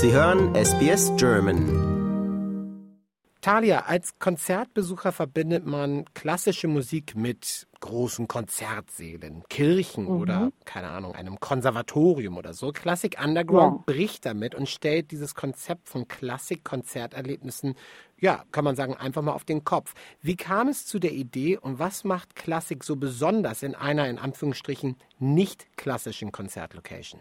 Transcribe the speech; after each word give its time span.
Sie 0.00 0.12
hören 0.12 0.54
SBS 0.54 1.10
German. 1.16 2.94
Talia, 3.40 3.80
als 3.86 4.16
Konzertbesucher 4.20 5.10
verbindet 5.10 5.66
man 5.66 6.04
klassische 6.14 6.68
Musik 6.68 7.16
mit 7.16 7.66
großen 7.80 8.28
Konzertsälen, 8.28 9.42
Kirchen 9.48 10.04
mhm. 10.04 10.20
oder, 10.20 10.52
keine 10.64 10.90
Ahnung, 10.90 11.16
einem 11.16 11.40
Konservatorium 11.40 12.36
oder 12.36 12.52
so. 12.52 12.70
Klassik 12.70 13.18
Underground 13.20 13.78
ja. 13.78 13.82
bricht 13.92 14.24
damit 14.24 14.54
und 14.54 14.68
stellt 14.68 15.10
dieses 15.10 15.34
Konzept 15.34 15.88
von 15.88 16.06
Klassik-Konzerterlebnissen, 16.06 17.74
ja, 18.20 18.44
kann 18.52 18.62
man 18.62 18.76
sagen, 18.76 18.94
einfach 18.94 19.22
mal 19.22 19.32
auf 19.32 19.44
den 19.44 19.64
Kopf. 19.64 19.94
Wie 20.22 20.36
kam 20.36 20.68
es 20.68 20.86
zu 20.86 21.00
der 21.00 21.12
Idee 21.12 21.58
und 21.58 21.80
was 21.80 22.04
macht 22.04 22.36
Klassik 22.36 22.84
so 22.84 22.94
besonders 22.94 23.64
in 23.64 23.74
einer, 23.74 24.08
in 24.08 24.18
Anführungsstrichen, 24.20 24.96
nicht 25.18 25.76
klassischen 25.76 26.30
Konzertlocation? 26.30 27.20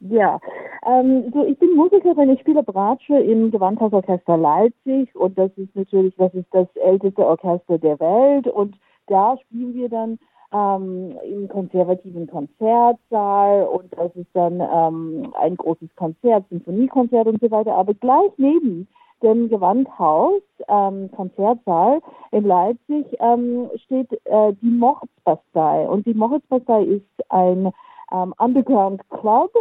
Ja, 0.00 0.40
ähm, 0.86 1.30
so, 1.32 1.44
ich 1.44 1.58
bin 1.58 1.74
Musikerin, 1.76 2.30
ich 2.30 2.40
spiele 2.40 2.62
Bratsche 2.62 3.18
im 3.18 3.50
Gewandhausorchester 3.50 4.36
Leipzig 4.36 5.14
und 5.14 5.36
das 5.36 5.50
ist 5.56 5.74
natürlich, 5.76 6.14
das 6.16 6.32
ist 6.34 6.48
das 6.52 6.68
älteste 6.76 7.26
Orchester 7.26 7.78
der 7.78 8.00
Welt 8.00 8.46
und 8.46 8.76
da 9.06 9.36
spielen 9.38 9.74
wir 9.74 9.88
dann 9.88 10.18
ähm, 10.52 11.16
im 11.24 11.48
konservativen 11.48 12.26
Konzertsaal 12.26 13.64
und 13.64 13.92
das 13.96 14.14
ist 14.16 14.30
dann 14.32 14.60
ähm, 14.60 15.32
ein 15.38 15.56
großes 15.56 15.94
Konzert, 15.96 16.48
Sinfoniekonzert 16.48 17.26
und 17.26 17.40
so 17.40 17.50
weiter, 17.50 17.74
aber 17.74 17.94
gleich 17.94 18.32
neben 18.38 18.88
dem 19.22 19.48
Gewandhaus, 19.48 20.40
ähm, 20.68 21.10
Konzertsaal 21.14 22.00
in 22.32 22.44
Leipzig, 22.44 23.06
ähm, 23.20 23.68
steht 23.84 24.10
äh, 24.24 24.54
die 24.62 24.70
Moritzbastei 24.70 25.86
und 25.88 26.06
die 26.06 26.14
Moritzbastei 26.14 26.84
ist 26.84 27.30
ein 27.30 27.70
ähm, 28.12 28.34
Underground 28.38 29.02
Club 29.10 29.52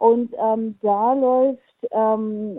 und 0.00 0.34
ähm, 0.38 0.76
da 0.80 1.12
läuft 1.12 1.60
ähm, 1.90 2.58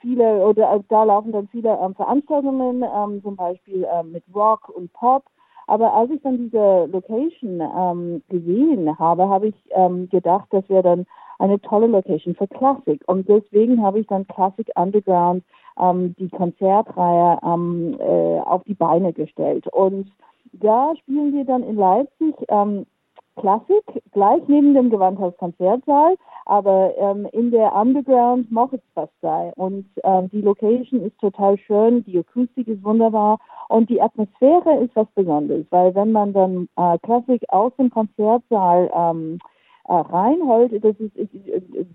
viele 0.00 0.46
oder 0.46 0.76
äh, 0.76 0.80
da 0.88 1.04
laufen 1.04 1.30
dann 1.30 1.46
viele 1.48 1.78
ähm, 1.78 1.94
Veranstaltungen, 1.94 2.82
ähm, 2.82 3.22
zum 3.22 3.36
Beispiel 3.36 3.86
ähm, 3.92 4.12
mit 4.12 4.24
Rock 4.34 4.70
und 4.70 4.90
Pop. 4.94 5.24
Aber 5.66 5.92
als 5.92 6.10
ich 6.10 6.22
dann 6.22 6.38
diese 6.38 6.86
Location 6.86 7.60
ähm, 7.60 8.22
gesehen 8.30 8.98
habe, 8.98 9.28
habe 9.28 9.48
ich 9.48 9.54
ähm, 9.72 10.08
gedacht, 10.08 10.46
das 10.52 10.66
wäre 10.70 10.82
dann 10.82 11.06
eine 11.38 11.60
tolle 11.60 11.86
Location 11.86 12.34
für 12.34 12.48
Klassik. 12.48 13.02
Und 13.06 13.28
deswegen 13.28 13.82
habe 13.82 14.00
ich 14.00 14.06
dann 14.06 14.26
Classic 14.26 14.68
Underground, 14.74 15.44
ähm, 15.78 16.14
die 16.18 16.30
Konzertreihe, 16.30 17.40
ähm, 17.44 17.98
äh, 18.00 18.40
auf 18.40 18.64
die 18.64 18.74
Beine 18.74 19.12
gestellt. 19.12 19.66
Und 19.68 20.10
da 20.54 20.94
spielen 20.96 21.34
wir 21.34 21.44
dann 21.44 21.62
in 21.62 21.76
Leipzig 21.76 22.34
ähm, 22.48 22.86
Klassik, 23.36 24.02
gleich 24.12 24.42
neben 24.48 24.74
dem 24.74 24.90
Gewandhaus 24.90 25.36
Konzertsaal, 25.38 26.16
aber 26.46 26.92
ähm, 26.98 27.26
in 27.32 27.50
der 27.50 27.74
Underground 27.74 28.50
Moritzbastei. 28.50 29.52
Und 29.56 29.86
ähm, 30.04 30.28
die 30.30 30.42
Location 30.42 31.00
ist 31.02 31.18
total 31.20 31.56
schön, 31.58 32.04
die 32.04 32.18
Akustik 32.18 32.68
ist 32.68 32.82
wunderbar 32.84 33.38
und 33.68 33.88
die 33.88 34.02
Atmosphäre 34.02 34.78
ist 34.82 34.94
was 34.96 35.06
Besonderes, 35.14 35.66
weil 35.70 35.94
wenn 35.94 36.12
man 36.12 36.32
dann 36.32 36.68
äh, 36.76 36.98
Klassik 36.98 37.42
aus 37.48 37.72
dem 37.76 37.90
Konzertsaal 37.90 38.90
ähm, 38.94 39.38
äh, 39.84 39.94
reinholt, 39.94 40.72
das 40.84 40.96
ist, 40.98 41.16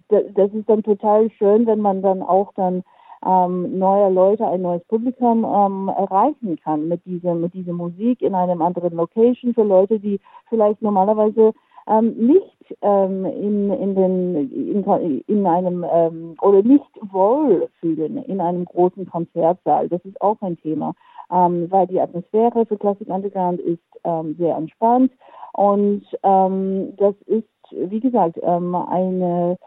das 0.10 0.54
ist 0.54 0.70
dann 0.70 0.84
total 0.84 1.30
schön, 1.32 1.66
wenn 1.68 1.82
man 1.82 2.02
dann 2.02 2.24
auch 2.24 2.54
dann 2.54 2.84
ähm, 3.26 3.78
neuer 3.80 4.10
Leute, 4.10 4.48
ein 4.48 4.62
neues 4.62 4.84
Publikum 4.86 5.44
ähm, 5.44 5.90
erreichen 5.90 6.58
kann 6.64 6.88
mit 6.88 7.04
dieser, 7.06 7.34
mit 7.34 7.54
dieser 7.54 7.74
Musik 7.74 8.22
in 8.22 8.36
einem 8.36 8.62
anderen 8.62 8.96
Location 8.96 9.54
für 9.54 9.64
Leute, 9.64 10.00
die 10.00 10.20
vielleicht 10.50 10.82
normalerweise 10.82 11.54
ähm, 11.88 12.14
nicht 12.18 12.76
ähm, 12.82 13.26
in, 13.26 13.72
in, 13.72 13.96
den, 13.96 14.52
in, 14.52 15.24
in 15.28 15.48
einem 15.48 15.86
ähm, 15.92 16.36
oder 16.42 16.62
nicht 16.64 16.90
wohl 17.12 17.70
fühlen 17.80 18.18
in 18.18 18.42
einem 18.42 18.66
großen 18.66 19.10
Konzertsaal. 19.10 19.90
Das 19.90 20.04
ist 20.06 20.20
auch 20.22 20.42
ein 20.42 20.58
Thema, 20.58 20.94
ähm, 21.32 21.68
weil 21.70 21.88
die 21.88 22.00
Atmosphäre 22.00 22.66
für 22.66 22.78
Classic 22.78 23.08
Underground 23.08 23.60
ist 23.60 23.84
ähm, 24.04 24.36
sehr 24.38 24.56
entspannt 24.56 25.12
und 25.54 26.04
ähm, 26.24 26.94
das 26.98 27.16
ist, 27.28 27.48
wie 27.72 28.00
gesagt, 28.02 28.38
ähm, 28.42 28.76
eine 28.76 29.58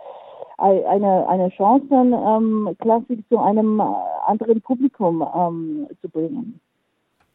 eine, 0.58 1.28
eine 1.28 1.50
Chance, 1.50 1.86
dann 1.88 2.12
ähm, 2.12 2.76
Klassik 2.80 3.24
zu 3.28 3.38
einem 3.38 3.80
äh, 3.80 3.84
anderen 4.26 4.60
Publikum 4.60 5.24
ähm, 5.34 5.88
zu 6.00 6.08
bringen. 6.08 6.60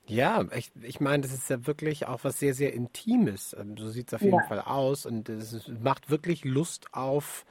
Ja, 0.05 0.43
ich, 0.55 0.71
ich 0.81 0.99
meine, 0.99 1.21
das 1.21 1.33
ist 1.33 1.49
ja 1.49 1.65
wirklich 1.65 2.07
auch 2.07 2.23
was 2.23 2.37
sehr, 2.39 2.53
sehr 2.53 2.73
Intimes. 2.73 3.55
Ähm, 3.57 3.77
so 3.77 3.89
sieht 3.89 4.07
es 4.07 4.13
auf 4.13 4.21
jeden 4.21 4.35
ja. 4.35 4.43
Fall 4.43 4.59
aus 4.59 5.05
und 5.05 5.29
es 5.29 5.69
macht 5.81 6.09
wirklich 6.09 6.43
Lust 6.43 6.87
auf, 6.91 7.45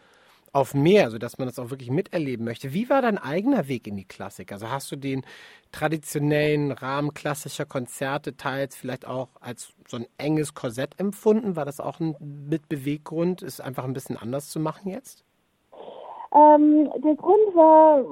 auf 0.53 0.75
mehr, 0.75 1.11
sodass 1.11 1.39
man 1.39 1.49
das 1.49 1.59
auch 1.59 1.71
wirklich 1.71 1.91
miterleben 1.91 2.45
möchte. 2.45 2.75
Wie 2.75 2.91
war 2.91 3.01
dein 3.01 3.17
eigener 3.17 3.69
Weg 3.69 3.87
in 3.87 3.97
die 3.97 4.05
Klassik? 4.05 4.53
Also 4.53 4.69
hast 4.69 4.93
du 4.93 4.97
den 4.97 5.23
traditionellen 5.73 6.73
Rahmen 6.73 7.15
klassischer 7.15 7.65
Konzerte 7.65 8.37
teils 8.37 8.77
vielleicht 8.77 9.07
auch 9.07 9.31
als 9.41 9.73
so 9.89 9.97
ein 9.97 10.07
enges 10.19 10.53
Korsett 10.53 11.01
empfunden? 11.01 11.57
War 11.57 11.65
das 11.65 11.81
auch 11.81 12.01
ein 12.01 12.15
Mitbeweggrund, 12.21 13.41
es 13.41 13.61
einfach 13.61 13.85
ein 13.85 13.95
bisschen 13.95 14.19
anders 14.19 14.51
zu 14.51 14.61
machen 14.61 14.91
jetzt? 14.91 15.25
Ähm, 16.35 16.89
der 17.05 17.15
Grund 17.17 17.55
war, 17.55 18.03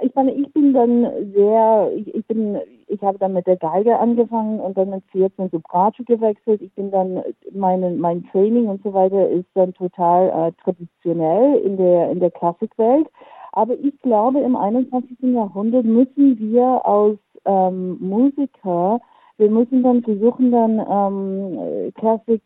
ich 0.00 0.14
meine, 0.14 0.32
ich 0.32 0.50
bin 0.54 0.72
dann 0.72 1.32
sehr, 1.34 1.90
ich, 1.94 2.14
ich 2.14 2.26
bin, 2.26 2.58
ich 2.86 3.02
habe 3.02 3.18
dann 3.18 3.34
mit 3.34 3.46
der 3.46 3.56
Geige 3.56 3.98
angefangen 3.98 4.60
und 4.60 4.78
dann 4.78 4.90
mit 4.90 5.04
14 5.12 5.50
zu 5.50 5.60
Bratsche 5.60 6.04
gewechselt. 6.04 6.62
Ich 6.62 6.72
bin 6.72 6.90
dann, 6.90 7.22
meine, 7.52 7.90
mein 7.90 8.24
Training 8.30 8.68
und 8.68 8.82
so 8.82 8.94
weiter 8.94 9.28
ist 9.28 9.48
dann 9.54 9.74
total 9.74 10.28
äh, 10.28 10.52
traditionell 10.62 11.58
in 11.58 11.76
der, 11.76 12.10
in 12.10 12.20
der 12.20 12.30
Klassikwelt. 12.30 13.08
Aber 13.52 13.74
ich 13.74 13.98
glaube, 14.00 14.40
im 14.40 14.56
21. 14.56 15.18
Jahrhundert 15.20 15.84
müssen 15.84 16.38
wir 16.38 16.80
als 16.84 17.18
ähm, 17.44 17.98
Musiker, 18.00 19.00
wir 19.38 19.50
müssen 19.50 19.82
dann 19.82 20.02
versuchen, 20.02 20.50
dann 20.50 20.78
ähm, 20.78 21.92
Klassik 21.94 22.42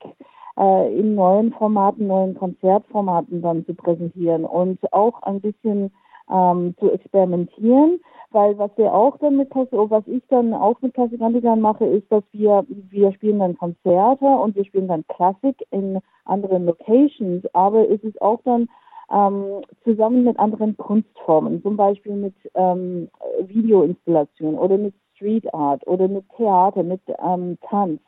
äh, 0.58 0.98
in 0.98 1.14
neuen 1.14 1.52
Formaten, 1.52 2.06
neuen 2.06 2.34
Konzertformaten 2.36 3.42
dann 3.42 3.64
zu 3.66 3.74
präsentieren 3.74 4.44
und 4.44 4.92
auch 4.92 5.22
ein 5.22 5.40
bisschen 5.40 5.92
ähm, 6.30 6.74
zu 6.78 6.90
experimentieren, 6.90 8.00
weil 8.30 8.56
was 8.58 8.70
wir 8.76 8.94
auch 8.94 9.18
dann 9.18 9.36
mit 9.36 9.50
was 9.52 10.06
ich 10.06 10.22
dann 10.28 10.54
auch 10.54 10.80
mit 10.80 10.94
Klassik 10.94 11.20
Underground 11.20 11.62
mache, 11.62 11.84
ist, 11.86 12.10
dass 12.10 12.22
wir 12.32 12.64
wir 12.68 13.12
spielen 13.12 13.40
dann 13.40 13.58
Konzerte 13.58 14.26
und 14.26 14.54
wir 14.54 14.64
spielen 14.64 14.88
dann 14.88 15.04
Klassik 15.08 15.56
in 15.70 15.98
anderen 16.24 16.66
Locations, 16.66 17.44
aber 17.52 17.88
es 17.90 18.02
ist 18.04 18.20
auch 18.22 18.40
dann 18.44 18.68
ähm, 19.12 19.62
zusammen 19.82 20.24
mit 20.24 20.38
anderen 20.38 20.76
Kunstformen, 20.76 21.62
zum 21.62 21.76
Beispiel 21.76 22.14
mit 22.14 22.34
ähm, 22.54 23.08
Videoinstallation 23.40 24.54
oder 24.54 24.78
mit 24.78 24.94
Street 25.14 25.52
Art 25.52 25.86
oder 25.86 26.08
mit 26.08 26.24
Theater, 26.36 26.82
mit 26.82 27.00
ähm, 27.22 27.58
Tanz. 27.68 28.00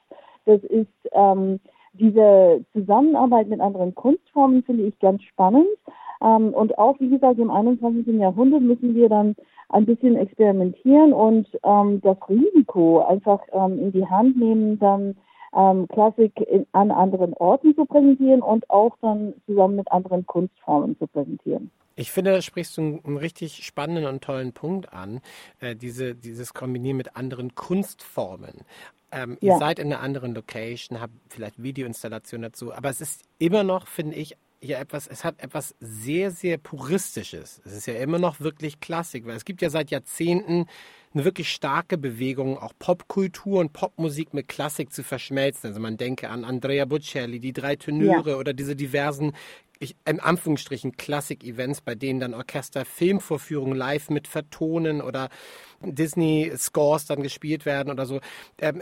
Das 0.45 0.63
ist 0.65 0.89
ähm, 1.13 1.61
diese 1.95 2.65
Zusammenarbeit 2.73 3.49
mit 3.49 3.61
anderen 3.61 3.95
Kunstformen 3.95 4.63
finde 4.63 4.85
ich 4.85 4.99
ganz 4.99 5.23
spannend. 5.23 5.67
Ähm, 6.23 6.55
und 6.55 6.79
auch, 6.79 6.99
wie 7.01 7.11
gesagt, 7.11 7.39
im 7.39 7.51
21. 7.51 8.07
Jahrhundert 8.19 8.63
müssen 8.63 8.95
wir 8.95 9.09
dann 9.09 9.35
ein 9.69 9.87
bisschen 9.87 10.17
experimentieren 10.17 11.13
und 11.13 11.47
ähm, 11.65 12.01
das 12.03 12.17
Risiko 12.29 13.01
einfach 13.01 13.41
ähm, 13.53 13.79
in 13.79 13.93
die 13.93 14.07
Hand 14.07 14.37
nehmen, 14.37 14.79
dann 14.79 15.17
ähm, 15.55 15.89
Klassik 15.89 16.33
in, 16.41 16.67
an 16.73 16.91
anderen 16.91 17.35
Orten 17.35 17.75
zu 17.75 17.85
präsentieren 17.85 18.43
und 18.43 18.69
auch 18.71 18.97
dann 19.01 19.35
zusammen 19.47 19.77
mit 19.77 19.91
anderen 19.91 20.27
Kunstformen 20.27 20.97
zu 20.99 21.07
präsentieren. 21.07 21.71
Ich 21.95 22.11
finde, 22.11 22.33
da 22.33 22.41
sprichst 22.41 22.77
du 22.79 23.01
einen, 23.05 23.17
richtig 23.19 23.65
spannenden 23.65 24.07
und 24.07 24.25
tollen 24.25 24.53
Punkt 24.53 24.93
an, 24.93 25.21
äh, 25.61 25.77
diese, 25.77 26.15
dieses 26.15 26.55
Kombinieren 26.55 26.97
mit 26.97 27.17
anderen 27.17 27.55
Kunstformen. 27.55 28.63
Ähm, 29.13 29.37
ja. 29.41 29.53
Ihr 29.55 29.59
seid 29.59 29.79
in 29.79 29.93
einer 29.93 30.03
anderen 30.03 30.35
Location, 30.35 31.01
habt 31.01 31.13
vielleicht 31.29 31.63
Videoinstallation 31.63 32.43
dazu, 32.43 32.73
aber 32.75 32.89
es 32.89 33.01
ist 33.01 33.23
immer 33.39 33.63
noch, 33.63 33.87
finde 33.87 34.17
ich, 34.17 34.37
ja 34.63 34.79
etwas, 34.79 35.07
es 35.07 35.25
hat 35.25 35.43
etwas 35.43 35.75
sehr, 35.81 36.31
sehr 36.31 36.59
Puristisches. 36.59 37.61
Es 37.65 37.73
ist 37.73 37.87
ja 37.87 37.95
immer 37.95 38.19
noch 38.19 38.41
wirklich 38.41 38.81
Klassik, 38.81 39.27
weil 39.27 39.37
es 39.37 39.45
gibt 39.45 39.61
ja 39.61 39.71
seit 39.71 39.91
Jahrzehnten 39.91 40.67
eine 41.15 41.25
wirklich 41.25 41.53
starke 41.53 41.99
Bewegung, 41.99 42.57
auch 42.57 42.73
Popkultur 42.79 43.61
und 43.61 43.73
Popmusik 43.73 44.33
mit 44.33 44.49
Klassik 44.49 44.93
zu 44.93 45.03
verschmelzen. 45.03 45.69
Also 45.69 45.81
man 45.81 45.97
denke 45.97 46.31
an 46.31 46.45
Andrea 46.45 46.87
Bocelli, 46.87 47.39
die 47.41 47.53
drei 47.53 47.77
Tenöre 47.77 48.31
ja. 48.31 48.37
oder 48.37 48.55
diese 48.55 48.77
diversen 48.77 49.33
ich, 49.83 49.97
in 50.05 50.21
Anführungsstrichen 50.21 50.97
Klassik-Events, 50.97 51.81
bei 51.81 51.97
denen 51.97 52.21
dann 52.21 52.35
Orchester 52.35 52.85
Filmvorführungen 52.85 53.77
live 53.77 54.11
mit 54.11 54.29
vertonen 54.29 55.03
oder 55.03 55.29
Disney-Scores 55.81 57.07
dann 57.07 57.23
gespielt 57.23 57.67
werden 57.67 57.91
oder 57.91 58.07
so. 58.07 58.21
Ähm, 58.59 58.81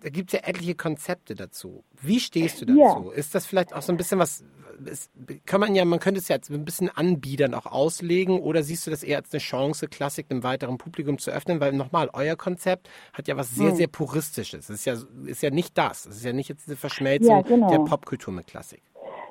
da 0.00 0.08
gibt 0.08 0.32
es 0.32 0.40
ja 0.40 0.48
etliche 0.48 0.74
Konzepte 0.74 1.34
dazu. 1.34 1.84
Wie 2.00 2.20
stehst 2.20 2.60
du 2.60 2.66
dazu? 2.66 2.78
Ja. 2.78 3.12
Ist 3.12 3.34
das 3.34 3.46
vielleicht 3.46 3.74
auch 3.74 3.82
so 3.82 3.92
ein 3.92 3.96
bisschen 3.98 4.18
was, 4.18 4.44
ist, 4.86 5.10
kann 5.46 5.60
man 5.60 5.74
ja, 5.74 5.84
man 5.84 5.98
könnte 5.98 6.20
es 6.20 6.28
ja 6.28 6.36
ein 6.36 6.64
bisschen 6.64 6.88
anbiedern 6.88 7.54
auch 7.54 7.66
auslegen 7.66 8.40
oder 8.40 8.62
siehst 8.62 8.86
du 8.86 8.90
das 8.90 9.02
eher 9.02 9.18
als 9.18 9.32
eine 9.32 9.40
Chance, 9.40 9.88
Klassik 9.88 10.26
einem 10.30 10.42
weiteren 10.42 10.78
Publikum 10.78 11.18
zu 11.18 11.30
öffnen? 11.30 11.60
Weil 11.60 11.72
nochmal, 11.72 12.10
euer 12.12 12.36
Konzept 12.36 12.88
hat 13.12 13.28
ja 13.28 13.36
was 13.36 13.54
sehr, 13.54 13.70
hm. 13.70 13.76
sehr 13.76 13.88
Puristisches. 13.88 14.68
Es 14.68 14.76
ist 14.76 14.84
ja, 14.84 14.94
ist 15.26 15.42
ja 15.42 15.50
nicht 15.50 15.76
das. 15.76 16.06
Es 16.06 16.16
ist 16.16 16.24
ja 16.24 16.32
nicht 16.32 16.48
jetzt 16.48 16.68
eine 16.68 16.76
Verschmelzung 16.76 17.36
ja, 17.36 17.42
genau. 17.42 17.70
der 17.70 17.78
Popkultur 17.78 18.32
mit 18.32 18.46
Klassik. 18.46 18.82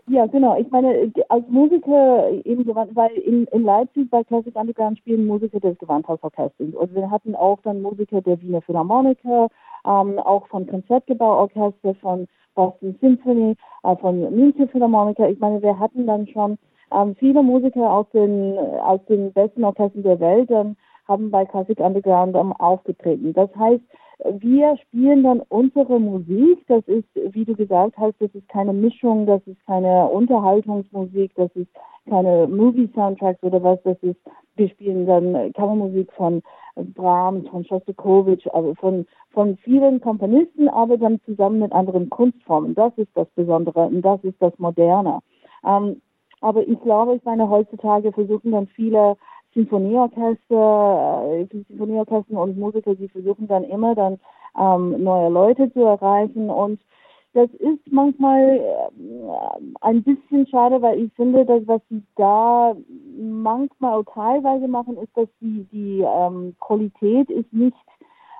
Ja, 0.09 0.25
genau. 0.25 0.57
Ich 0.57 0.69
meine, 0.71 1.11
als 1.27 1.45
Musiker 1.50 2.29
im 2.45 2.63
Gewand, 2.63 2.95
weil 2.95 3.11
in, 3.17 3.45
in 3.47 3.63
Leipzig 3.63 4.09
bei 4.09 4.23
Classic 4.23 4.55
Underground 4.55 4.97
spielen 5.00 5.27
Musiker 5.27 5.59
des 5.59 5.77
Gewandhausorchesters. 5.79 6.73
Und 6.73 6.95
wir 6.95 7.11
hatten 7.11 7.35
auch 7.35 7.59
dann 7.63 7.81
Musiker 7.81 8.21
der 8.21 8.41
Wiener 8.41 8.61
Philharmoniker, 8.61 9.50
ähm, 9.85 10.17
auch 10.19 10.47
von 10.47 10.65
Konzertgebauorchester, 10.65 11.93
von 11.95 12.27
Boston 12.57 12.98
Symphony, 13.00 13.56
äh, 13.83 13.95
von 13.98 14.19
München 14.36 14.68
Philharmoniker. 14.68 15.30
Ich 15.30 15.39
meine, 15.39 15.62
wir 15.62 15.80
hatten 15.80 16.07
dann 16.07 16.27
schon 16.27 16.57
ähm, 16.92 17.15
viele 17.15 17.44
Musiker 17.44 17.89
aus 17.89 18.07
den, 18.13 18.57
aus 18.57 19.00
den 19.07 19.31
besten 19.31 19.63
Orchestern 19.63 20.04
der 20.04 20.19
Welt 20.19 20.50
dann 20.50 20.75
haben 21.07 21.31
bei 21.31 21.45
Classic 21.45 21.80
Underground 21.80 22.36
ähm, 22.36 22.51
aufgetreten. 22.54 23.33
Das 23.33 23.50
heißt, 23.56 23.83
wir 24.25 24.77
spielen 24.77 25.23
dann 25.23 25.41
unsere 25.49 25.99
Musik. 25.99 26.65
Das 26.67 26.83
ist, 26.87 27.07
wie 27.15 27.45
du 27.45 27.55
gesagt 27.55 27.97
hast, 27.97 28.15
das 28.19 28.33
ist 28.33 28.47
keine 28.49 28.73
Mischung, 28.73 29.25
das 29.25 29.41
ist 29.45 29.63
keine 29.65 30.07
Unterhaltungsmusik, 30.07 31.33
das 31.35 31.51
ist 31.55 31.69
keine 32.09 32.47
Movie-Soundtracks 32.47 33.43
oder 33.43 33.61
was. 33.61 33.79
Das 33.83 33.97
ist, 34.01 34.19
wir 34.55 34.69
spielen 34.69 35.05
dann 35.05 35.53
Kammermusik 35.53 36.11
von 36.13 36.41
Brahms, 36.75 37.47
von 37.49 37.65
Shostakovich, 37.65 38.51
also 38.53 38.73
von, 38.75 39.05
von 39.31 39.57
vielen 39.57 40.01
Komponisten, 40.01 40.67
aber 40.67 40.97
dann 40.97 41.21
zusammen 41.25 41.59
mit 41.59 41.71
anderen 41.71 42.09
Kunstformen. 42.09 42.75
Das 42.75 42.93
ist 42.97 43.11
das 43.15 43.27
Besondere 43.35 43.85
und 43.85 44.01
das 44.01 44.23
ist 44.23 44.41
das 44.41 44.57
Moderne. 44.57 45.19
Ähm, 45.65 46.01
aber 46.41 46.67
ich 46.67 46.79
glaube, 46.81 47.15
ich 47.15 47.23
meine, 47.23 47.49
heutzutage 47.49 48.11
versuchen 48.11 48.51
dann 48.51 48.67
viele 48.67 49.15
Sinfonieorchester, 49.53 51.25
äh, 51.31 51.45
Sinfonieorchester 51.45 52.41
und 52.41 52.57
Musiker, 52.57 52.95
die 52.95 53.09
versuchen 53.09 53.47
dann 53.47 53.63
immer 53.63 53.95
dann 53.95 54.19
ähm, 54.59 55.03
neue 55.03 55.29
Leute 55.29 55.71
zu 55.73 55.81
erreichen 55.81 56.49
und 56.49 56.79
das 57.33 57.49
ist 57.59 57.79
manchmal 57.91 58.57
äh, 58.57 58.89
ein 59.81 60.01
bisschen 60.01 60.47
schade, 60.47 60.81
weil 60.81 61.03
ich 61.03 61.13
finde, 61.13 61.45
dass 61.45 61.67
was 61.67 61.81
sie 61.89 62.01
da 62.15 62.75
manchmal 63.15 64.03
teilweise 64.05 64.67
machen, 64.67 64.97
ist, 64.97 65.15
dass 65.15 65.27
die, 65.39 65.67
die 65.71 66.01
ähm, 66.01 66.55
Qualität 66.59 67.29
ist 67.29 67.53
nicht 67.53 67.77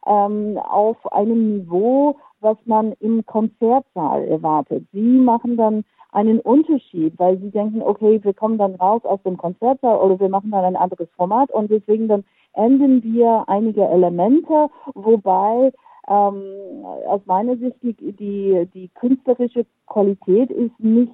ähm, 0.08 0.58
auf 0.58 0.98
einem 1.12 1.60
Niveau, 1.60 2.16
was 2.40 2.58
man 2.66 2.94
im 2.94 3.24
Konzertsaal 3.26 4.24
erwartet. 4.28 4.84
Sie 4.92 5.20
machen 5.20 5.58
dann 5.58 5.84
einen 6.12 6.40
Unterschied, 6.40 7.14
weil 7.18 7.38
sie 7.40 7.52
denken, 7.52 7.82
okay, 7.82 8.24
wir 8.24 8.34
kommen 8.34 8.58
dann 8.58 8.76
raus 8.76 9.04
aus 9.04 9.22
dem 9.24 9.38
Konzertsaal 9.38 10.00
oder 10.00 10.20
wir 10.20 10.30
machen 10.30 10.52
dann 10.52 10.66
ein 10.66 10.76
anderes 10.76 11.10
Format 11.16 11.52
und 11.52 11.70
deswegen 11.70 12.08
dann 12.08 12.24
ändern 12.54 13.04
wir 13.04 13.44
einige 13.48 13.86
Elemente, 13.88 14.70
wobei 14.96 15.72
ähm, 16.08 16.86
aus 17.08 17.22
meiner 17.26 17.58
Sicht 17.58 17.76
die, 17.82 17.94
die, 17.94 18.68
die 18.74 18.90
künstlerische 18.96 19.66
Qualität 19.88 20.50
ist 20.50 20.80
nicht 20.80 21.14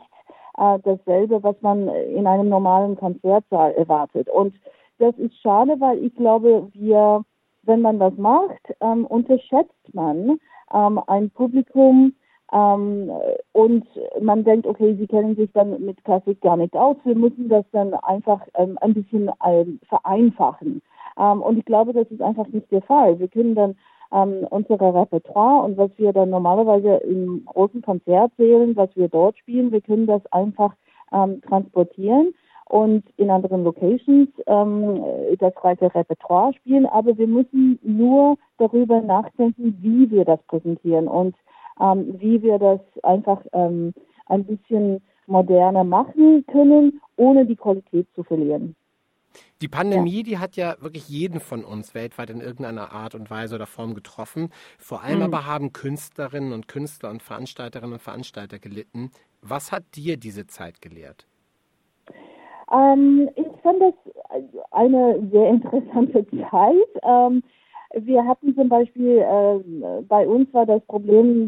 äh, 0.58 0.80
dasselbe, 0.84 1.42
was 1.44 1.56
man 1.62 1.88
in 1.88 2.28
einem 2.28 2.50
normalen 2.50 2.96
Konzertsaal 2.96 3.72
erwartet. 3.74 4.30
Und 4.30 4.54
das 5.00 5.18
ist 5.18 5.36
schade, 5.42 5.76
weil 5.80 6.04
ich 6.04 6.16
glaube, 6.16 6.70
wir, 6.74 7.26
wenn 7.64 7.82
man 7.82 8.00
das 8.00 8.16
macht, 8.18 8.74
ähm, 8.82 9.06
unterschätzt 9.06 9.94
man 9.94 10.40
ähm, 10.74 11.02
ein 11.08 11.30
Publikum, 11.32 12.14
ähm, 12.54 13.12
und 13.52 13.86
man 14.22 14.44
denkt, 14.44 14.68
okay, 14.68 14.96
sie 14.96 15.08
kennen 15.08 15.36
sich 15.36 15.52
dann 15.54 15.84
mit 15.84 16.04
Klassik 16.04 16.40
gar 16.42 16.56
nicht 16.56 16.76
aus. 16.76 16.96
Wir 17.04 17.16
müssen 17.16 17.50
das 17.50 17.66
dann 17.72 17.94
einfach 17.96 18.42
ähm, 18.56 18.78
ein 18.82 18.94
bisschen 18.94 19.32
ähm, 19.44 19.80
vereinfachen. 19.90 20.82
Ähm, 21.18 21.42
und 21.42 21.58
ich 21.58 21.66
glaube, 21.66 21.94
das 21.94 22.08
ist 22.12 22.22
einfach 22.22 22.48
nicht 22.48 22.72
der 22.72 22.84
Fall. 22.84 23.20
Wir 23.20 23.28
können 23.28 23.56
dann 23.56 23.76
ähm, 24.12 24.46
unser 24.52 24.80
Repertoire 24.80 25.66
und 25.66 25.78
was 25.78 25.90
wir 25.98 26.14
dann 26.14 26.30
normalerweise 26.30 26.98
im 26.98 27.44
großen 27.46 27.82
Konzert 27.82 28.32
wählen, 28.38 28.76
was 28.76 28.96
wir 28.96 29.08
dort 29.08 29.36
spielen, 29.38 29.72
wir 29.72 29.82
können 29.82 30.06
das 30.06 30.22
einfach 30.32 30.74
ähm, 31.12 31.42
transportieren 31.42 32.36
und 32.66 33.04
in 33.18 33.32
anderen 33.32 33.64
Locations 33.64 34.30
ähm, 34.46 35.04
das 35.40 35.54
gleiche 35.56 35.94
Repertoire 35.94 36.54
spielen, 36.54 36.86
aber 36.86 37.18
wir 37.18 37.28
müssen 37.28 37.80
nur 37.82 38.38
darüber 38.60 39.02
nachdenken, 39.02 39.78
wie 39.82 40.10
wir 40.12 40.26
das 40.26 40.42
präsentieren. 40.44 41.08
Und 41.08 41.36
ähm, 41.80 42.16
wie 42.20 42.42
wir 42.42 42.60
das 42.60 42.80
einfach 43.04 43.42
ähm, 43.54 43.94
ein 44.28 44.46
bisschen 44.46 45.02
moderner 45.28 45.84
machen 45.84 46.46
können, 46.52 47.02
ohne 47.16 47.46
die 47.46 47.56
Qualität 47.56 48.08
zu 48.16 48.24
verlieren. 48.24 48.76
Die 49.62 49.68
Pandemie, 49.68 50.18
ja. 50.18 50.24
die 50.24 50.38
hat 50.38 50.56
ja 50.56 50.76
wirklich 50.80 51.08
jeden 51.08 51.40
von 51.40 51.64
uns 51.64 51.96
weltweit 51.96 52.30
in 52.30 52.42
irgendeiner 52.42 52.92
Art 52.92 53.16
und 53.16 53.32
Weise 53.32 53.56
oder 53.56 53.66
Form 53.66 53.94
getroffen. 53.94 54.50
Vor 54.78 55.04
allem 55.04 55.20
mhm. 55.20 55.24
aber 55.24 55.46
haben 55.46 55.74
Künstlerinnen 55.74 56.54
und 56.54 56.68
Künstler 56.68 57.10
und 57.10 57.24
Veranstalterinnen 57.24 57.94
und 57.94 58.02
Veranstalter 58.02 58.60
gelitten. 58.60 59.12
Was 59.42 59.72
hat 59.72 59.84
dir 59.96 60.18
diese 60.18 60.48
Zeit 60.48 60.82
gelehrt? 60.82 61.28
Ähm, 62.72 63.30
ich 63.36 63.48
fand 63.62 63.82
das 63.82 63.94
eine 64.72 65.28
sehr 65.32 65.50
interessante 65.50 66.26
Zeit. 66.52 67.04
Ähm, 67.04 67.44
wir 67.96 68.26
hatten 68.26 68.56
zum 68.56 68.70
Beispiel, 68.70 69.20
äh, 69.20 70.02
bei 70.08 70.28
uns 70.28 70.52
war 70.54 70.66
das 70.66 70.82
Problem, 70.86 71.48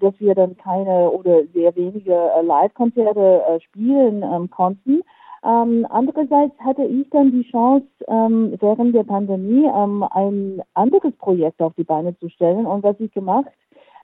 dass 0.00 0.14
wir 0.18 0.34
dann 0.34 0.56
keine 0.56 1.10
oder 1.10 1.42
sehr 1.54 1.74
wenige 1.74 2.12
äh, 2.12 2.42
Live-Konzerte 2.42 3.42
äh, 3.48 3.60
spielen 3.60 4.22
ähm, 4.22 4.50
konnten. 4.50 5.02
Ähm, 5.44 5.86
andererseits 5.88 6.58
hatte 6.58 6.84
ich 6.84 7.08
dann 7.10 7.30
die 7.30 7.48
Chance, 7.50 7.86
ähm, 8.08 8.54
während 8.60 8.94
der 8.94 9.04
Pandemie 9.04 9.66
ähm, 9.66 10.04
ein 10.10 10.60
anderes 10.74 11.14
Projekt 11.16 11.62
auf 11.62 11.72
die 11.74 11.84
Beine 11.84 12.18
zu 12.18 12.28
stellen. 12.28 12.66
Und 12.66 12.82
was 12.82 12.98
ich 12.98 13.12
gemacht 13.12 13.50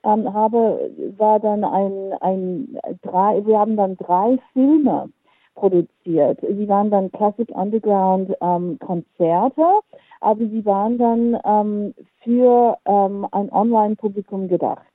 ähm, 0.05 0.33
habe, 0.33 0.91
war 1.19 1.41
dann 1.41 1.65
ein, 1.65 2.13
ein 2.21 2.79
drei, 3.03 3.45
wir 3.45 3.59
haben 3.59 3.77
dann 3.77 3.97
drei 3.97 4.39
Filme 4.53 5.11
produziert. 5.55 6.39
Sie 6.41 6.69
waren 6.69 6.91
dann 6.91 7.13
Classic 7.13 7.49
Underground 7.51 8.33
ähm, 8.41 8.79
Konzerte 8.79 9.67
aber 10.23 10.47
sie 10.47 10.65
waren 10.65 10.99
dann 10.99 11.39
ähm, 11.45 11.95
für 12.23 12.79
ähm, 12.87 13.27
ein 13.33 13.51
Online-Publikum 13.51 14.49
gedacht. 14.49 14.87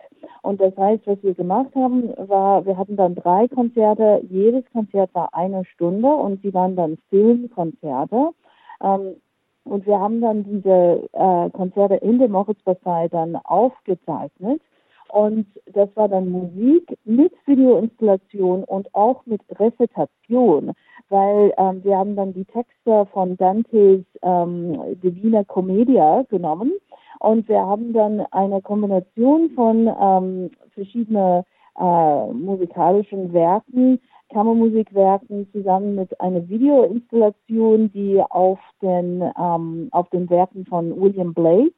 Und 0.41 0.61
das 0.61 0.75
heißt, 0.77 1.05
was 1.05 1.21
wir 1.21 1.33
gemacht 1.33 1.75
haben, 1.75 2.13
war, 2.29 2.65
wir 2.65 2.77
hatten 2.77 2.95
dann 2.95 3.15
drei 3.15 3.47
Konzerte. 3.49 4.21
Jedes 4.29 4.63
Konzert 4.71 5.13
war 5.13 5.33
eine 5.33 5.65
Stunde 5.65 6.07
und 6.07 6.41
sie 6.41 6.53
waren 6.53 6.77
dann 6.77 6.97
Filmkonzerte. 7.09 8.29
Ähm, 8.81 9.15
und 9.65 9.85
wir 9.85 9.99
haben 9.99 10.21
dann 10.21 10.45
diese 10.45 11.09
äh, 11.11 11.49
Konzerte 11.49 11.95
in 11.95 12.19
der 12.19 12.29
Moritzbastei 12.29 13.09
dann 13.09 13.35
aufgezeichnet. 13.35 14.61
Und 15.09 15.47
das 15.73 15.89
war 15.95 16.07
dann 16.07 16.29
Musik 16.29 16.97
mit 17.03 17.33
Videoinstallation 17.45 18.63
und 18.63 18.93
auch 18.95 19.25
mit 19.25 19.41
Rezitation 19.59 20.71
weil 21.09 21.53
ähm, 21.57 21.83
wir 21.83 21.97
haben 21.97 22.15
dann 22.15 22.33
die 22.33 22.45
Texte 22.45 23.07
von 23.13 23.37
Dantes 23.37 24.03
ähm, 24.21 24.99
Divina 25.01 25.43
Commedia 25.43 26.23
genommen 26.29 26.73
und 27.19 27.47
wir 27.47 27.59
haben 27.59 27.93
dann 27.93 28.21
eine 28.31 28.61
Kombination 28.61 29.49
von 29.51 29.89
ähm, 29.99 30.51
verschiedenen 30.73 31.43
äh, 31.79 32.33
musikalischen 32.33 33.33
Werken, 33.33 33.99
Kammermusikwerken 34.31 35.47
zusammen 35.51 35.95
mit 35.95 36.19
einer 36.19 36.47
Videoinstallation, 36.49 37.91
die 37.93 38.21
auf 38.29 38.59
den 38.81 39.23
ähm, 39.39 39.87
auf 39.91 40.09
den 40.09 40.29
Werken 40.29 40.65
von 40.65 40.99
William 40.99 41.33
Blake 41.33 41.73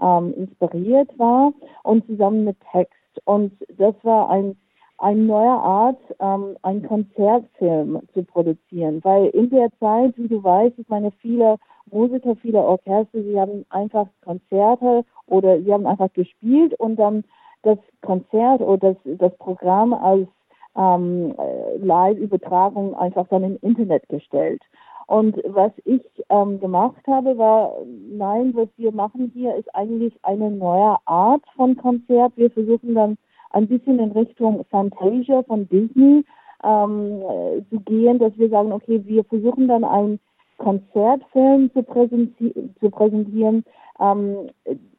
ähm, 0.00 0.34
inspiriert 0.34 1.18
war 1.18 1.52
und 1.82 2.06
zusammen 2.06 2.44
mit 2.44 2.56
Text. 2.72 2.94
Und 3.24 3.52
das 3.78 3.94
war 4.02 4.28
ein 4.28 4.56
eine 4.98 5.20
neue 5.20 5.50
Art, 5.50 5.98
ähm, 6.20 6.56
einen 6.62 6.86
Konzertfilm 6.86 8.00
zu 8.12 8.22
produzieren. 8.24 9.00
Weil 9.02 9.26
in 9.26 9.50
der 9.50 9.68
Zeit, 9.80 10.16
wie 10.16 10.28
du 10.28 10.42
weißt, 10.42 10.78
ich 10.78 10.88
meine, 10.88 11.10
viele 11.20 11.56
Musiker, 11.90 12.36
viele 12.36 12.60
Orchester, 12.60 13.22
sie 13.22 13.38
haben 13.38 13.64
einfach 13.70 14.06
Konzerte 14.24 15.04
oder 15.26 15.60
sie 15.60 15.72
haben 15.72 15.86
einfach 15.86 16.12
gespielt 16.12 16.74
und 16.78 16.96
dann 16.96 17.24
das 17.62 17.78
Konzert 18.02 18.60
oder 18.60 18.94
das, 18.94 19.18
das 19.18 19.36
Programm 19.38 19.94
als 19.94 20.28
ähm, 20.76 21.34
Live-Übertragung 21.78 22.94
einfach 22.94 23.26
dann 23.28 23.44
im 23.44 23.58
Internet 23.62 24.08
gestellt. 24.08 24.62
Und 25.06 25.36
was 25.46 25.72
ich 25.84 26.02
ähm, 26.30 26.60
gemacht 26.60 27.06
habe, 27.06 27.36
war, 27.36 27.76
nein, 27.84 28.52
was 28.54 28.68
wir 28.76 28.92
machen 28.92 29.30
hier 29.34 29.54
ist 29.56 29.72
eigentlich 29.74 30.14
eine 30.22 30.50
neue 30.50 30.96
Art 31.04 31.42
von 31.56 31.76
Konzert. 31.76 32.32
Wir 32.36 32.50
versuchen 32.50 32.94
dann 32.94 33.18
ein 33.54 33.68
bisschen 33.68 33.98
in 33.98 34.10
Richtung 34.12 34.64
Fantasia 34.70 35.42
von 35.44 35.68
Disney 35.68 36.24
ähm, 36.64 37.22
zu 37.70 37.80
gehen, 37.80 38.18
dass 38.18 38.36
wir 38.36 38.48
sagen, 38.48 38.72
okay, 38.72 39.00
wir 39.04 39.24
versuchen 39.24 39.68
dann 39.68 39.84
einen 39.84 40.18
Konzertfilm 40.58 41.70
zu, 41.72 41.82
präsenti 41.82 42.52
zu 42.80 42.90
präsentieren, 42.90 43.64
ähm, 44.00 44.50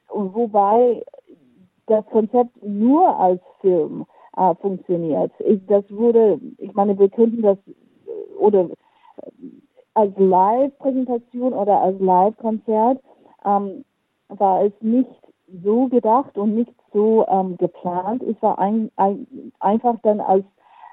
wobei 0.09 1.03
das 1.87 2.05
Konzept 2.07 2.63
nur 2.63 3.19
als 3.19 3.41
Film 3.61 4.05
äh, 4.37 4.55
funktioniert. 4.55 5.31
Ich, 5.39 5.59
das 5.67 5.83
wurde, 5.89 6.39
ich 6.57 6.73
meine, 6.73 6.97
wir 6.97 7.09
könnten 7.09 7.41
das 7.41 7.57
oder 8.39 8.69
als 9.93 10.13
Live-Präsentation 10.17 11.53
oder 11.53 11.81
als 11.81 11.99
Live-Konzert 11.99 13.01
ähm, 13.45 13.85
war 14.29 14.63
es 14.63 14.73
nicht 14.81 15.09
so 15.63 15.87
gedacht 15.87 16.37
und 16.37 16.55
nicht 16.55 16.73
so 16.93 17.25
ähm, 17.27 17.57
geplant. 17.57 18.23
Es 18.23 18.41
war 18.41 18.59
ein, 18.59 18.91
ein, 18.95 19.51
einfach 19.59 19.97
dann 20.03 20.19
als 20.19 20.45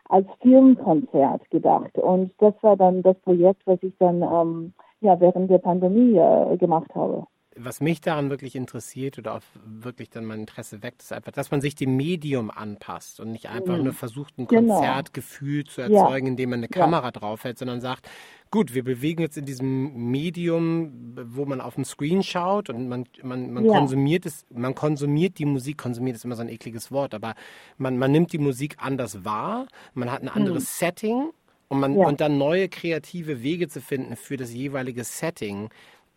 als 0.09 0.27
Filmkonzert 0.43 1.49
gedacht. 1.51 1.97
Und 1.97 2.33
das 2.39 2.53
war 2.61 2.77
dann 2.77 3.03
das 3.03 3.19
Projekt, 3.21 3.63
was 3.67 3.83
ich 3.83 3.95
dann 3.99 4.21
ähm, 4.23 4.75
ja, 5.01 5.19
während 5.21 5.51
der 5.51 5.59
Pandemie 5.59 6.19
äh, 6.19 6.57
gemacht 6.59 6.95
habe 6.95 7.27
was 7.57 7.81
mich 7.81 8.01
daran 8.01 8.31
wirklich 8.31 8.57
interessiert 8.57 9.19
oder 9.19 9.35
auch 9.35 9.43
wirklich 9.65 10.11
dann 10.11 10.25
mein 10.25 10.41
Interesse 10.41 10.83
weckt, 10.83 11.03
ist 11.03 11.13
einfach, 11.13 11.33
dass 11.33 11.51
man 11.51 11.61
sich 11.61 11.75
dem 11.75 11.97
Medium 11.97 12.51
anpasst 12.51 13.21
und 13.21 13.31
nicht 13.31 13.49
einfach 13.49 13.77
mhm. 13.77 13.85
nur 13.85 13.93
versucht, 13.93 14.39
ein 14.39 14.47
genau. 14.47 14.77
Konzertgefühl 14.77 15.65
zu 15.65 15.83
erzeugen, 15.83 16.27
ja. 16.27 16.31
indem 16.31 16.51
man 16.51 16.61
eine 16.61 16.69
Kamera 16.69 17.07
ja. 17.07 17.11
draufhält, 17.11 17.59
sondern 17.59 17.81
sagt, 17.81 18.09
gut, 18.51 18.75
wir 18.75 18.85
bewegen 18.85 19.23
jetzt 19.23 19.37
in 19.37 19.45
diesem 19.45 20.11
Medium, 20.11 21.17
wo 21.25 21.45
man 21.45 21.61
auf 21.61 21.75
den 21.75 21.85
Screen 21.85 22.23
schaut 22.23 22.71
und 22.71 22.89
man, 22.89 23.05
man, 23.23 23.53
man 23.53 23.65
ja. 23.65 23.73
konsumiert 23.73 24.27
es, 24.27 24.45
man 24.51 24.75
konsumiert 24.75 25.39
die 25.39 25.47
Musik, 25.47 25.79
konsumiert 25.79 26.17
ist 26.17 26.25
immer 26.25 26.37
so 26.37 26.43
ein 26.43 26.49
ekliges 26.49 26.91
Wort, 26.91 27.15
aber 27.15 27.35
man, 27.77 27.99
man 27.99 28.13
nimmt 28.13 28.33
die 28.33 28.39
Musik 28.39 28.77
anders 28.79 29.25
wahr, 29.25 29.67
man 29.95 30.11
hat 30.11 30.23
ein 30.23 30.29
anderes 30.29 30.65
mhm. 30.65 30.87
Setting 30.87 31.31
und 31.69 31.81
man, 31.81 31.97
und 31.97 32.21
dann 32.21 32.37
neue 32.37 32.69
kreative 32.69 33.43
Wege 33.43 33.69
zu 33.69 33.81
finden 33.81 34.17
für 34.17 34.37
das 34.37 34.53
jeweilige 34.53 35.05
Setting 35.05 35.71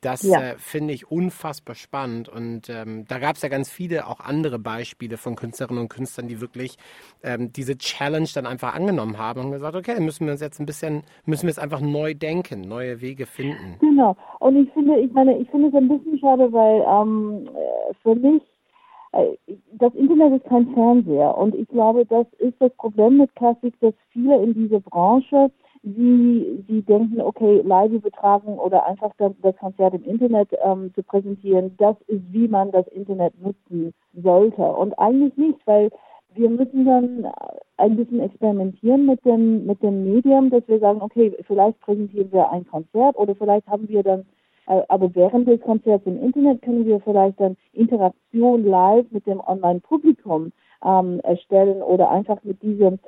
das 0.05 0.23
ja. 0.23 0.39
äh, 0.39 0.55
finde 0.57 0.93
ich 0.93 1.09
unfassbar 1.09 1.75
spannend. 1.75 2.29
Und 2.29 2.69
ähm, 2.69 3.05
da 3.07 3.17
gab 3.19 3.35
es 3.35 3.41
ja 3.41 3.49
ganz 3.49 3.69
viele 3.71 4.07
auch 4.07 4.19
andere 4.19 4.59
Beispiele 4.59 5.17
von 5.17 5.35
Künstlerinnen 5.35 5.81
und 5.81 5.89
Künstlern, 5.89 6.27
die 6.27 6.41
wirklich 6.41 6.77
ähm, 7.23 7.51
diese 7.51 7.77
Challenge 7.77 8.29
dann 8.33 8.45
einfach 8.45 8.75
angenommen 8.75 9.17
haben 9.17 9.41
und 9.41 9.51
gesagt, 9.51 9.75
okay, 9.75 9.99
müssen 9.99 10.25
wir 10.25 10.33
uns 10.33 10.41
jetzt 10.41 10.59
ein 10.59 10.65
bisschen, 10.65 11.03
müssen 11.25 11.43
wir 11.43 11.51
es 11.51 11.59
einfach 11.59 11.81
neu 11.81 12.13
denken, 12.13 12.61
neue 12.61 13.01
Wege 13.01 13.25
finden. 13.25 13.77
Genau. 13.79 14.15
Und 14.39 14.55
ich 14.57 14.71
finde, 14.73 14.99
ich 14.99 15.11
meine, 15.11 15.37
ich 15.37 15.49
finde 15.49 15.69
es 15.69 15.73
ein 15.73 15.87
bisschen 15.87 16.19
schade, 16.19 16.51
weil 16.53 16.85
ähm, 16.87 17.47
äh, 17.47 17.93
für 18.03 18.15
mich 18.15 18.43
äh, 19.13 19.35
das 19.73 19.93
Internet 19.95 20.41
ist 20.41 20.49
kein 20.49 20.71
Fernseher 20.73 21.35
und 21.37 21.55
ich 21.55 21.67
glaube, 21.69 22.05
das 22.05 22.27
ist 22.37 22.55
das 22.59 22.71
Problem 22.75 23.17
mit 23.17 23.35
Klassik, 23.35 23.73
dass 23.79 23.93
viele 24.11 24.41
in 24.43 24.53
dieser 24.53 24.81
Branche 24.81 25.49
Sie, 25.85 26.65
sie 26.67 26.81
denken, 26.81 27.21
okay, 27.21 27.61
live 27.63 27.91
übertragen 27.91 28.57
oder 28.57 28.87
einfach 28.87 29.11
das, 29.19 29.33
das 29.43 29.55
Konzert 29.57 29.93
im 29.93 30.03
Internet 30.03 30.49
ähm, 30.63 30.91
zu 30.95 31.03
präsentieren, 31.03 31.75
das 31.77 31.95
ist, 32.07 32.23
wie 32.31 32.47
man 32.47 32.71
das 32.71 32.87
Internet 32.87 33.39
nutzen 33.39 33.93
sollte. 34.13 34.63
Und 34.63 34.97
eigentlich 34.97 35.37
nicht, 35.37 35.59
weil 35.65 35.91
wir 36.33 36.49
müssen 36.49 36.85
dann 36.85 37.31
ein 37.77 37.95
bisschen 37.95 38.19
experimentieren 38.19 39.05
mit 39.05 39.23
dem, 39.25 39.65
mit 39.65 39.81
dem 39.83 40.03
Medium, 40.03 40.49
dass 40.49 40.67
wir 40.67 40.79
sagen, 40.79 41.01
okay, 41.01 41.35
vielleicht 41.45 41.79
präsentieren 41.81 42.31
wir 42.31 42.51
ein 42.51 42.65
Konzert 42.65 43.15
oder 43.15 43.35
vielleicht 43.35 43.67
haben 43.67 43.87
wir 43.87 44.01
dann, 44.01 44.25
äh, 44.67 44.81
aber 44.87 45.13
während 45.13 45.47
des 45.47 45.61
Konzerts 45.61 46.05
im 46.07 46.21
Internet 46.21 46.61
können 46.61 46.85
wir 46.85 46.99
vielleicht 47.01 47.39
dann 47.39 47.57
Interaktion 47.73 48.65
live 48.65 49.05
mit 49.11 49.27
dem 49.27 49.39
Online-Publikum 49.39 50.51
ähm, 50.83 51.19
erstellen 51.21 51.81
oder 51.81 52.09
einfach 52.09 52.43
mit 52.43 52.61
diesem 52.61 52.99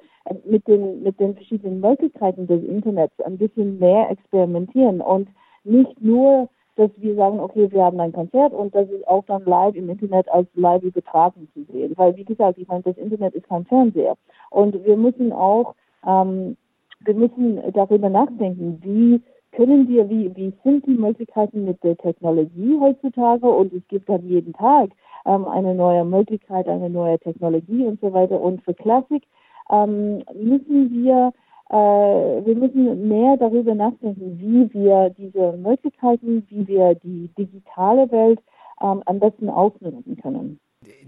mit 0.46 0.68
den, 0.68 1.04
mit 1.04 1.20
den 1.20 1.36
verschiedenen 1.36 1.80
Möglichkeiten 1.80 2.48
des 2.48 2.64
Internets 2.64 3.20
ein 3.22 3.38
bisschen 3.38 3.80
mehr 3.80 4.10
experimentieren 4.10 5.02
und 5.02 5.30
nicht 5.64 6.02
nur, 6.02 6.50
dass 6.76 6.92
wir 6.98 7.16
sagen, 7.16 7.40
okay, 7.40 7.72
wir 7.72 7.84
haben 7.84 8.00
ein 8.00 8.14
Konzert 8.14 8.54
und 8.54 8.74
das 8.76 8.90
ist 8.90 9.08
auch 9.08 9.26
dann 9.26 9.44
live 9.46 9.76
im 9.76 9.90
Internet 9.90 10.30
als 10.30 10.48
live 10.54 10.84
übertragen 10.84 11.48
zu 11.54 11.64
sehen. 11.72 11.94
Weil, 11.96 12.16
wie 12.16 12.24
gesagt, 12.24 12.58
ich 12.58 12.68
meine, 12.68 12.84
das 12.84 12.98
Internet 12.98 13.34
ist 13.34 13.50
kein 13.50 13.66
Fernseher. 13.66 14.16
Und 14.52 14.86
wir 14.86 14.96
müssen 14.96 15.34
auch, 15.34 15.76
ähm, 16.06 16.56
wir 17.00 17.16
müssen 17.16 17.62
darüber 17.74 18.10
nachdenken, 18.10 18.80
wie 18.84 19.22
können 19.58 19.88
wir, 19.88 20.08
wie, 20.08 20.34
wie 20.36 20.54
sind 20.64 20.86
die 20.86 20.92
Möglichkeiten 20.92 21.66
mit 21.66 21.84
der 21.84 21.98
Technologie 21.98 22.78
heutzutage 22.80 23.48
und 23.50 23.74
es 23.74 23.82
gibt 23.88 24.08
dann 24.08 24.24
jeden 24.24 24.54
Tag 24.54 24.92
ähm, 25.26 25.46
eine 25.46 25.74
neue 25.74 26.06
Möglichkeit, 26.06 26.68
eine 26.68 26.92
neue 26.92 27.18
Technologie 27.18 27.84
und 27.84 28.00
so 28.00 28.14
weiter. 28.14 28.40
Und 28.40 28.62
für 28.64 28.76
Klassik 28.76 29.24
ähm, 29.72 30.24
müssen 30.36 30.92
wir 30.92 31.34
äh, 31.72 32.46
wir 32.46 32.56
müssen 32.56 33.08
mehr 33.10 33.36
darüber 33.38 33.74
nachdenken, 33.74 34.38
wie 34.40 34.72
wir 34.76 35.10
diese 35.18 35.58
Möglichkeiten, 35.58 36.46
wie 36.50 36.68
wir 36.68 36.94
die 36.94 37.30
digitale 37.36 38.10
Welt 38.12 38.40
ähm, 38.80 39.02
am 39.06 39.20
besten 39.20 39.50
ausnutzen 39.50 40.18
können. 40.22 40.60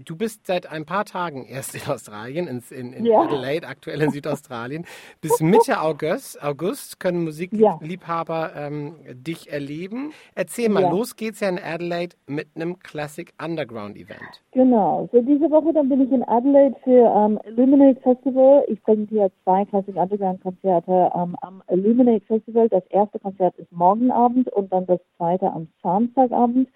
Du 0.04 0.16
bist 0.16 0.46
seit 0.46 0.70
ein 0.70 0.86
paar 0.86 1.04
Tagen 1.04 1.44
erst 1.44 1.74
in 1.74 1.92
Australien, 1.92 2.46
in, 2.46 2.62
in, 2.70 2.92
in 2.92 3.06
ja. 3.06 3.20
Adelaide, 3.20 3.66
aktuell 3.66 4.00
in 4.00 4.10
Südaustralien. 4.10 4.86
Bis 5.20 5.40
Mitte 5.40 5.80
August, 5.80 6.42
August 6.42 7.00
können 7.00 7.24
Musikliebhaber 7.24 8.52
ja. 8.54 8.66
ähm, 8.66 8.94
dich 9.12 9.52
erleben. 9.52 10.12
Erzähl 10.34 10.68
mal, 10.68 10.84
ja. 10.84 10.90
los 10.90 11.16
geht's 11.16 11.40
ja 11.40 11.48
in 11.48 11.58
Adelaide 11.58 12.16
mit 12.26 12.48
einem 12.54 12.78
Classic 12.78 13.32
Underground 13.42 13.96
Event. 13.96 14.42
Genau, 14.52 15.08
so 15.12 15.20
diese 15.20 15.50
Woche 15.50 15.72
dann 15.72 15.88
bin 15.88 16.00
ich 16.00 16.12
in 16.12 16.22
Adelaide 16.24 16.76
für 16.82 17.12
ähm, 17.14 17.38
Illuminate 17.44 18.00
Festival. 18.00 18.64
Ich 18.68 18.82
präsentiere 18.82 19.30
zwei 19.44 19.64
Classic 19.66 19.94
Underground 19.96 20.40
Konzerte 20.42 21.10
ähm, 21.14 21.36
am 21.42 21.62
Illuminate 21.68 22.24
Festival. 22.26 22.68
Das 22.68 22.86
erste 22.90 23.18
Konzert 23.18 23.56
ist 23.58 23.70
morgen 23.70 24.10
Abend 24.10 24.48
und 24.48 24.72
dann 24.72 24.86
das 24.86 25.00
zweite 25.16 25.50
am 25.50 25.68
Samstagabend. 25.82 26.68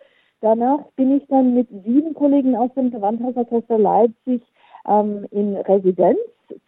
Danach 0.44 0.80
bin 0.96 1.16
ich 1.16 1.26
dann 1.28 1.54
mit 1.54 1.68
sieben 1.86 2.12
Kollegen 2.12 2.54
aus 2.54 2.70
dem 2.74 2.90
Gewandhausorchester 2.90 3.78
Leipzig 3.78 4.42
ähm, 4.86 5.26
in 5.30 5.56
Residenz, 5.56 6.18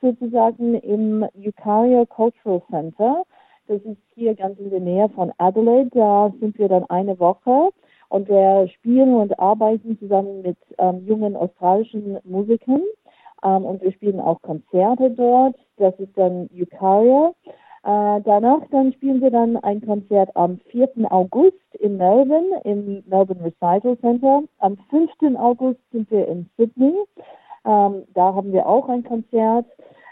sozusagen 0.00 0.76
im 0.76 1.26
Eukaria 1.38 2.06
Cultural 2.06 2.62
Center. 2.70 3.24
Das 3.68 3.82
ist 3.82 3.98
hier 4.14 4.34
ganz 4.34 4.58
in 4.58 4.70
der 4.70 4.80
Nähe 4.80 5.10
von 5.10 5.30
Adelaide. 5.36 5.90
Da 5.92 6.32
sind 6.40 6.58
wir 6.58 6.68
dann 6.68 6.84
eine 6.84 7.20
Woche 7.20 7.68
und 8.08 8.30
wir 8.30 8.66
spielen 8.68 9.14
und 9.14 9.38
arbeiten 9.38 9.98
zusammen 9.98 10.40
mit 10.40 10.56
ähm, 10.78 11.04
jungen 11.06 11.36
australischen 11.36 12.18
Musikern. 12.24 12.80
Ähm, 13.44 13.66
und 13.66 13.82
wir 13.82 13.92
spielen 13.92 14.20
auch 14.20 14.40
Konzerte 14.40 15.10
dort. 15.10 15.54
Das 15.76 15.92
ist 16.00 16.16
dann 16.16 16.48
Eukaria. 16.58 17.34
Äh, 17.86 18.20
danach 18.24 18.62
dann 18.72 18.92
spielen 18.94 19.20
wir 19.20 19.30
dann 19.30 19.56
ein 19.58 19.80
Konzert 19.80 20.34
am 20.34 20.58
4. 20.72 20.88
August 21.08 21.54
in 21.78 21.96
Melbourne, 21.98 22.60
im 22.64 23.04
Melbourne 23.06 23.44
Recital 23.44 23.96
Center. 24.00 24.42
Am 24.58 24.76
5. 24.90 25.38
August 25.38 25.78
sind 25.92 26.10
wir 26.10 26.26
in 26.26 26.50
Sydney. 26.56 26.96
Ähm, 27.64 28.02
da 28.12 28.34
haben 28.34 28.52
wir 28.52 28.66
auch 28.66 28.88
ein 28.88 29.04
Konzert. 29.04 29.66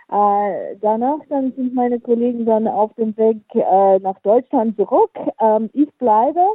Äh, 0.09 0.76
danach 0.83 1.19
dann 1.28 1.52
sind 1.57 1.75
meine 1.75 1.99
Kollegen 1.99 2.45
dann 2.45 2.69
auf 2.69 2.95
dem 2.95 3.16
Weg 3.16 3.38
äh, 3.54 3.99
nach 3.99 4.21
Deutschland 4.21 4.76
zurück. 4.76 5.11
Ähm, 5.40 5.69
ich 5.73 5.93
bleibe 5.95 6.47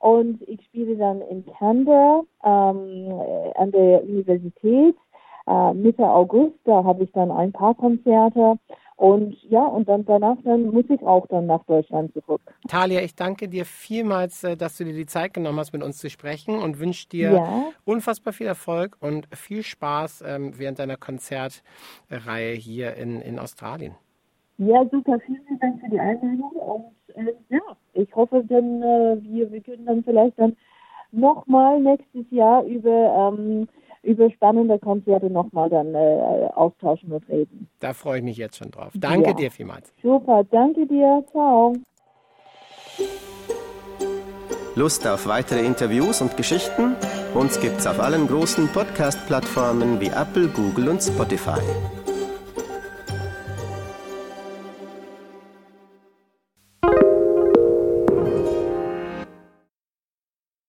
und 0.00 0.40
ich 0.42 0.64
spiele 0.66 0.94
dann 0.94 1.22
in 1.22 1.44
Canberra 1.58 2.22
ähm, 2.44 3.20
an 3.56 3.72
der 3.72 4.04
Universität 4.04 4.94
äh, 5.48 5.74
Mitte 5.74 6.08
August. 6.08 6.54
Da 6.66 6.84
habe 6.84 7.02
ich 7.02 7.10
dann 7.10 7.32
ein 7.32 7.50
paar 7.50 7.74
Konzerte. 7.74 8.58
Und 8.98 9.40
ja, 9.44 9.64
und 9.64 9.88
dann 9.88 10.04
danach 10.04 10.38
dann 10.42 10.72
muss 10.72 10.86
ich 10.88 11.00
auch 11.04 11.24
dann 11.28 11.46
nach 11.46 11.62
Deutschland 11.66 12.12
zurück. 12.14 12.40
Talia, 12.66 13.00
ich 13.00 13.14
danke 13.14 13.48
dir 13.48 13.64
vielmals, 13.64 14.42
äh, 14.42 14.56
dass 14.56 14.76
du 14.76 14.84
dir 14.84 14.92
die 14.92 15.06
Zeit 15.06 15.34
genommen 15.34 15.56
hast, 15.60 15.72
mit 15.72 15.84
uns 15.84 15.98
zu 15.98 16.10
sprechen 16.10 16.58
und 16.58 16.80
wünsche 16.80 17.08
dir 17.08 17.30
ja. 17.30 17.64
unfassbar 17.84 18.32
viel 18.32 18.48
Erfolg 18.48 18.96
und 18.98 19.28
viel 19.32 19.62
Spaß 19.62 20.24
ähm, 20.26 20.58
während 20.58 20.80
deiner 20.80 20.96
Konzertreihe 20.96 22.54
hier 22.54 22.96
in, 22.96 23.20
in 23.20 23.38
Australien. 23.38 23.94
Ja, 24.56 24.84
super. 24.90 25.20
Vielen 25.20 25.60
Dank 25.60 25.80
für 25.80 25.90
die 25.90 26.00
Einladung. 26.00 26.50
Und 26.50 27.14
äh, 27.14 27.34
ja, 27.50 27.60
ich 27.92 28.12
hoffe 28.16 28.42
dann, 28.48 28.82
äh, 28.82 29.22
wir, 29.22 29.52
wir 29.52 29.60
können 29.60 29.86
dann 29.86 30.02
vielleicht 30.02 30.36
dann 30.40 30.56
nochmal 31.12 31.78
nächstes 31.80 32.26
Jahr 32.30 32.64
über 32.64 33.32
ähm, 33.32 33.68
über 34.02 34.30
spannende 34.30 34.78
Konzerte 34.78 35.30
nochmal 35.30 35.70
dann 35.70 35.94
äh, 35.94 36.48
austauschen 36.54 37.12
und 37.12 37.28
reden. 37.28 37.68
Da 37.80 37.92
freue 37.92 38.18
ich 38.18 38.24
mich 38.24 38.36
jetzt 38.36 38.56
schon 38.56 38.70
drauf. 38.70 38.92
Danke 38.94 39.30
ja. 39.30 39.34
dir 39.34 39.50
vielmals. 39.50 39.92
Super, 40.02 40.44
danke 40.50 40.86
dir. 40.86 41.24
Ciao. 41.30 41.74
Lust 44.74 45.06
auf 45.08 45.26
weitere 45.26 45.64
Interviews 45.66 46.20
und 46.22 46.36
Geschichten? 46.36 46.94
Uns 47.34 47.60
gibt's 47.60 47.86
auf 47.86 47.98
allen 47.98 48.28
großen 48.28 48.68
Podcast-Plattformen 48.68 50.00
wie 50.00 50.06
Apple, 50.06 50.48
Google 50.48 50.90
und 50.90 51.02
Spotify. 51.02 51.60